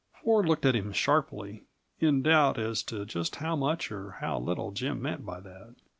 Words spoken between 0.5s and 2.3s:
at him sharply, in